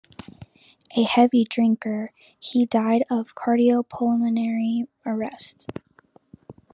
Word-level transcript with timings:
A 0.97 1.03
heavy 1.03 1.43
drinker, 1.43 2.09
he 2.39 2.65
died 2.65 3.03
of 3.11 3.35
cardiopulmonary 3.35 4.87
arrest. 5.05 5.69